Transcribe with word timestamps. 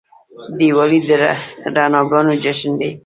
دیوالي 0.57 0.99
د 1.07 1.09
رڼاګانو 1.75 2.33
جشن 2.43 2.71
دی. 2.79 2.91